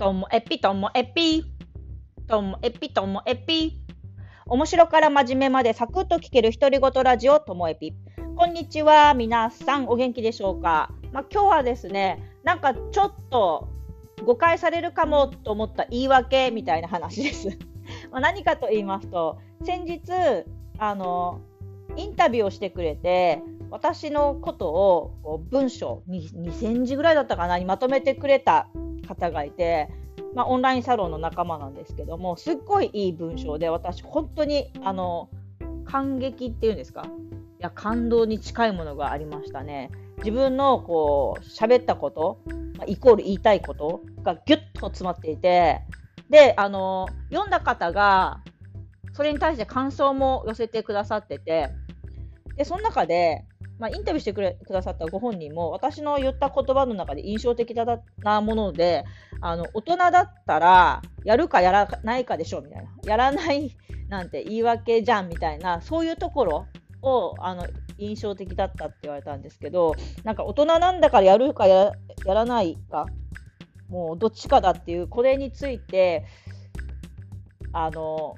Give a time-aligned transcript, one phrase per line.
[0.00, 1.44] ともえぴともえぴ。
[2.26, 3.82] ともえぴともえぴ。
[4.46, 7.92] 面白から真面目までサクッと聞ける独り言ラジオともえぴ。
[8.34, 9.12] こんにちは。
[9.12, 10.90] 皆さんお元気でしょうか？
[11.12, 13.68] まあ、今日はですね、なんかちょっと
[14.24, 17.58] 誤解されるかもと思った言い訳みたいな話です。
[18.10, 19.36] ま何かと言いますと、
[19.66, 20.00] 先日、
[20.78, 21.42] あの、
[21.98, 28.66] インタビューをしてくれて、私のことを文章2000字ぐらいだったかなにまとめてくれた
[29.10, 29.88] 方がいて、
[30.34, 35.28] まあ、オンラインサロンの仲間なんですけどもすっごいいい文章で私本当にあの
[35.84, 37.02] 感激っていうんですか？
[37.02, 39.90] いや感動に近いものがありましたね。
[40.18, 42.38] 自分のこう喋ったこと、
[42.78, 45.80] まあ、イコール言いたいことがギュッと詰まっていて
[46.28, 48.40] であの読んだ方が
[49.14, 51.70] それに対して感想も寄せてくださってて
[52.56, 53.44] でその中で
[53.80, 57.86] まあ、インタビューしてくれくださったご本人も私の言った言葉の中で印象的だ
[58.18, 59.04] なもので
[59.40, 62.90] あの大人だったらやるかやらないかでしょみたいな。
[63.04, 63.74] やらない
[64.08, 66.66] なんて言い訳じゃんみたいなそういうところ
[67.02, 71.94] をあの印象的だったって言われたんですけどなんか大人なんだからやるかや
[72.26, 73.06] らないか
[73.88, 76.24] もうどっちかだっていうこれについて
[77.72, 78.34] あの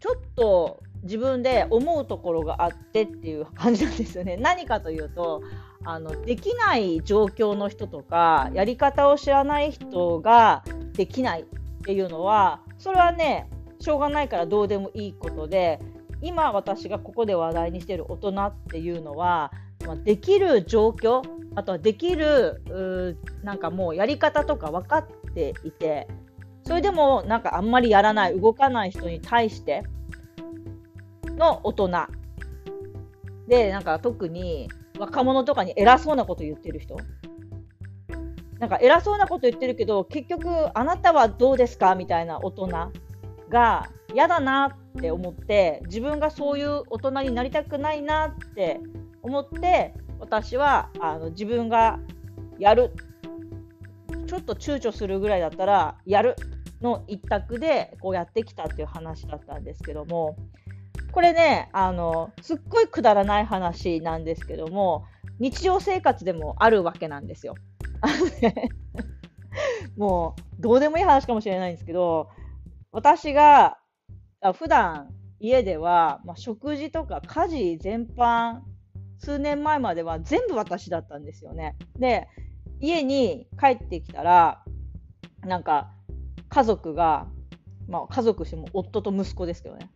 [0.00, 4.36] ちょっと自分で思うところがあってっていう感じなんですよね。
[4.40, 5.42] 何かというと
[5.84, 10.62] あのできない状況の人とかやり方を知らない人が
[10.92, 11.44] できないっ
[11.84, 15.80] ていうのはそれはねしょうがないからどうでもいいことで
[16.20, 19.52] 今私がここで話題にしてる大人っていうのは、
[19.86, 21.22] まあ、できる状況
[21.54, 22.60] あとはできる
[23.42, 26.06] なんかもうやり方とか分かっていて
[26.64, 29.82] それでもなんかあんまりやらない動かない人に対して
[31.40, 31.90] の大人。
[33.48, 36.96] でなんか特に若者とかに偉そうなこと言ってる人。
[38.60, 40.48] なんか偉そうなこと言ってるけど結局
[40.78, 42.68] あなたはどうですかみたいな大人
[43.48, 48.78] が嫌だなって思って自分がそういう大人になりたくないなって
[49.22, 51.98] 思って私はあの自分が
[52.58, 52.92] やる。
[54.26, 56.36] ちょっと躊躇するぐらいだったらやる
[56.80, 60.36] の一択でこうやってきたっていう話だったんですけども。
[61.12, 65.04] これね、あの、すっごいくだらない話なんですけども、
[65.38, 67.54] 日常生活でもあるわけなんですよ。
[69.96, 72.28] もう、どうでもいい話かもしれないんですけど、
[72.92, 73.78] 私が、
[74.54, 75.10] 普段
[75.40, 78.60] 家では、まあ、食事とか家事全般、
[79.18, 81.76] 数年前までは全部私だったんですよね。
[81.98, 82.28] で、
[82.80, 84.64] 家に帰ってきたら、
[85.42, 85.92] なんか、
[86.48, 87.28] 家族が、
[87.88, 89.90] まあ、家族しても夫と息子ですけどね。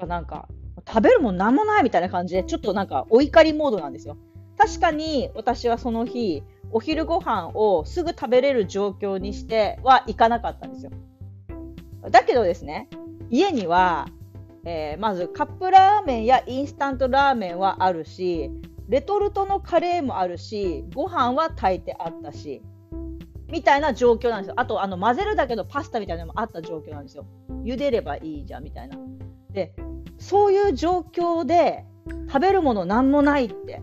[0.00, 0.48] がなんか、
[0.88, 4.16] 食べるもんなんもないみたいな感じで、ちょっとなんかお怒りモードなんですよ。
[4.56, 10.92] 確かに私はその日、お昼ご飯をすぐ食べれる状況にしてはいかなかったんですよ。
[12.10, 12.88] だけどですね、
[13.30, 14.08] 家には、
[14.64, 18.50] えー、まずカップラーメンやインスタントラーメンはあるし、
[18.88, 22.62] レトルトのカレーもあるし、ご飯は炊いてあったし、
[23.48, 24.54] みたいな状況なんですよ。
[24.56, 27.26] あと、あの混ぜるだけのパスタみたいなのもあった状況なんですよ。
[27.64, 28.96] 茹でればいいじゃんみたいな。
[29.52, 29.74] で、
[30.20, 31.84] そういう状況で
[32.28, 33.82] 食べるものなんもないって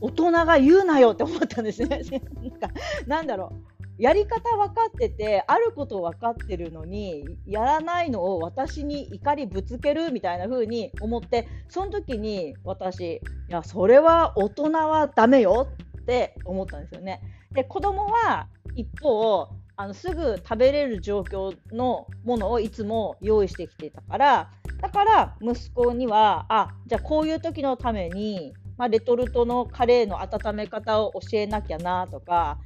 [0.00, 2.00] 大人が言うなよって思ったんですね。
[2.42, 2.70] なんか
[3.06, 15.68] なんだろうやり方分かっててあること分かってるのにやらないのを私に怒りぶつけるみたいな風に思ってその時に私いやそれは大人はダメよ
[16.02, 17.20] って思ったんですよね。
[17.52, 19.48] で子供は一方
[19.78, 24.50] あのすぐ食べれる状況のものをいつも用意してきてたから
[24.80, 32.58] だから息子にはあじゃあこういう時のために、まあ、レトルトのカレーの温め方を教えなきゃなとか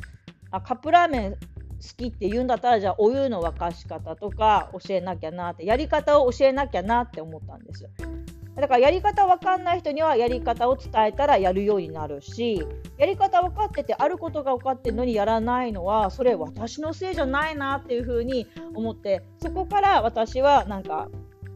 [0.53, 1.39] あカップラーメン好
[1.97, 7.89] きって言うんだったらじゃあお湯の沸かし方とか教えなきゃなってやり方を教えなきゃなって思ったんです。
[8.57, 12.67] だからやり方わかんない人にはやり方を伝えたらやるようになるし
[12.99, 21.09] やり方分かっててあることが分かってるのにやらないのはそれ私のせいじゃないなっていうふうに思ってそこから私はなんか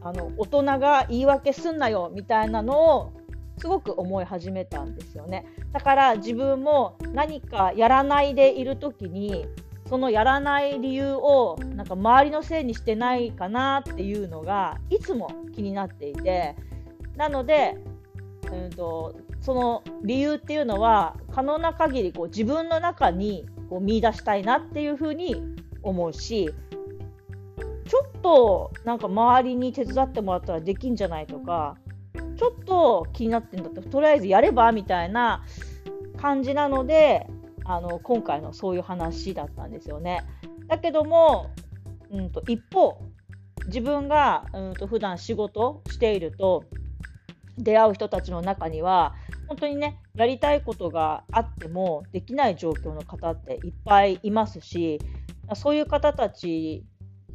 [0.02, 3.12] あの大人が言い訳すんなよみたいなのを
[3.58, 5.46] すごく思い始めたんですよね。
[5.72, 9.46] だから自分も何かやらないでいる時に
[9.88, 16.56] そのやらない理由をなんか周りのせいにしてないかなっていうのがいつも気になっていて
[17.16, 17.76] なので、
[18.52, 25.36] うんと、その理由っていうのは可能な限りこり自分の中にこう見出したいなっていうふうに
[25.82, 26.50] 思うし
[27.86, 31.76] ちょっとなんか周りに手伝ってもらったらできんじゃないとか
[32.38, 35.44] ちょっと気になってんだったらとりあえずやればみたいな
[36.16, 37.26] 感じなので
[37.64, 40.22] あの今回のそういう話だったんですよね。
[40.68, 41.50] だけども、
[42.10, 42.98] うんと、一方、
[43.66, 46.64] 自分が、うんと、普段仕事していると、
[47.58, 49.14] 出会う人たちの中には、
[49.48, 55.00] 本当にね、やりたいことがあってもできない状況の方っていっぱいいますし、
[55.54, 56.84] そういう方たち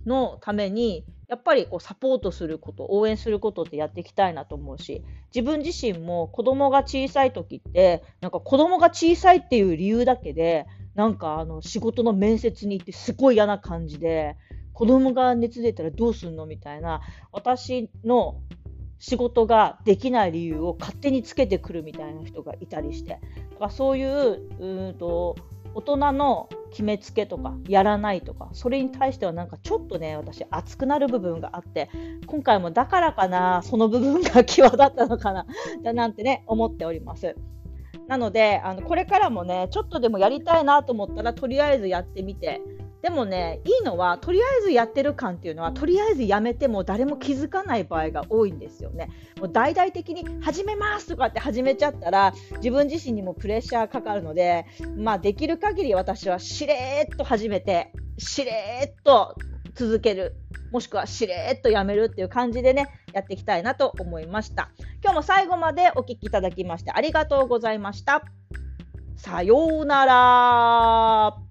[0.06, 14.38] のために、やっぱりこうサポートすること、応援することってやっていきたいなと思うし、自分自身も子供が小さい時って、なんか子供が小さいっていう理由だけで、なんかあの仕事の面接に行ってすごい嫌な感じで、
[14.74, 17.01] 子供が熱出たらどうすんのみたいな、
[17.31, 18.42] 私の
[18.99, 23.19] 仕事ができない理由を勝手につけてくるみたいな人がいたりして、
[23.51, 25.35] だからそういううんと
[25.73, 31.89] 大人の決めつけとかやらないとかそれに対してはなんかちょっとね私熱くなる部分があって
[32.25, 35.45] 今回もだからかなその部分が際立ったのかな
[35.83, 37.35] だなんてね思っております。
[38.07, 42.59] なのであのこれからもねちょっとでもやりたいなと思ったらとりあえずやってみて
[43.01, 49.09] でもね、いいのは、とりあえずやってる感っていうのは、とりあえずやめても誰も気づかない場合が多いんですよね。
[49.39, 54.65] もう大々的に始めますとかって始めちゃったら、自分自身にもプレッシャーかかるので、
[54.97, 59.35] まあ、できる限り私はしれーっと始めて、しれーっと
[59.75, 60.35] 続ける。
[60.71, 64.71] もしくはしれーっとやめるっていう感じでね、やっていきたいなと思いました。
[65.01, 68.23] 今日も最後までお聴きいただきましてありがとうございました。
[69.15, 71.48] さようなら。